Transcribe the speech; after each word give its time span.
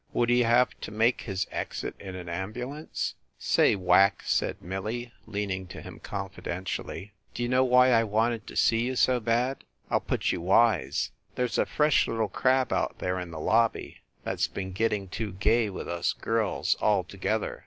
Would 0.13 0.31
he 0.31 0.41
have 0.41 0.71
to 0.81 0.89
make 0.89 1.21
his 1.21 1.45
exit 1.51 1.93
in 1.99 2.15
an 2.15 2.27
ambulance? 2.27 3.13
"Say, 3.37 3.75
Whack," 3.75 4.23
said 4.25 4.59
Millie, 4.59 5.13
leaning 5.27 5.67
to 5.67 5.79
him 5.83 5.99
confi 5.99 6.41
dentially, 6.41 7.11
"D 7.35 7.43
you 7.43 7.47
know 7.49 7.63
why 7.63 7.91
I 7.91 8.03
wanted 8.03 8.47
to 8.47 8.55
see 8.55 8.81
you 8.85 8.95
so 8.95 9.19
bad? 9.19 9.63
I 9.91 9.97
ll 9.97 9.99
put 9.99 10.31
you 10.31 10.41
wise. 10.41 11.11
There 11.35 11.45
s 11.45 11.59
a 11.59 11.67
fresh 11.67 12.07
little 12.07 12.29
crab 12.29 12.73
out 12.73 12.97
there 12.97 13.19
in 13.19 13.29
the 13.29 13.39
lobby 13.39 13.97
that 14.23 14.39
s 14.39 14.47
been 14.47 14.71
getting 14.71 15.07
too 15.07 15.33
gay 15.33 15.69
with 15.69 15.87
us 15.87 16.13
girls 16.13 16.75
altogether. 16.81 17.59